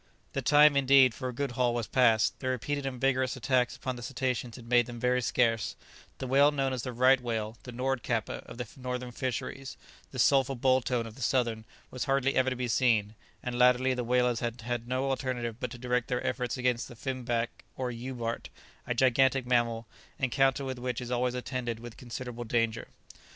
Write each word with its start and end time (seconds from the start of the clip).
The 0.33 0.41
time, 0.41 0.75
indeed, 0.75 1.13
for 1.13 1.29
a 1.29 1.31
good 1.31 1.51
haul 1.51 1.75
was 1.75 1.85
past; 1.85 2.39
the 2.39 2.47
repeated 2.47 2.87
and 2.87 2.99
vigourous 2.99 3.35
attacks 3.35 3.75
upon 3.75 3.97
the 3.97 4.01
cetaceans 4.01 4.55
had 4.55 4.67
made 4.67 4.87
them 4.87 4.99
very 4.99 5.21
scarce; 5.21 5.75
the 6.17 6.25
whale 6.25 6.49
known 6.49 6.73
as 6.73 6.81
"the 6.81 6.91
Right 6.91 7.21
whale," 7.21 7.55
the 7.61 7.71
"Nord 7.71 8.01
kapper" 8.01 8.41
of 8.47 8.57
the 8.57 8.67
northern 8.75 9.11
fisheries, 9.11 9.77
the 10.09 10.17
"Sulpher 10.17 10.55
boltone" 10.55 11.05
of 11.05 11.13
the 11.13 11.21
southern, 11.21 11.65
was 11.91 12.05
hardly 12.05 12.33
ever 12.33 12.49
to 12.49 12.55
be 12.55 12.67
seen; 12.67 13.13
and 13.43 13.59
latterly 13.59 13.93
the 13.93 14.03
whalers 14.03 14.39
had 14.39 14.61
had 14.61 14.87
no 14.87 15.07
alternative 15.07 15.57
but 15.59 15.69
to 15.69 15.77
direct 15.77 16.07
their 16.07 16.25
efforts 16.25 16.57
against 16.57 16.87
the 16.87 16.95
Finback 16.95 17.63
or 17.77 17.91
Jubarte, 17.91 18.49
a 18.87 18.95
gigantic 18.95 19.45
mammal, 19.45 19.85
encounter 20.17 20.65
with 20.65 20.79
which 20.79 20.99
is 20.99 21.11
always 21.11 21.35
attended 21.35 21.79
with 21.79 21.95
considerable 21.95 22.43
danger. 22.43 22.87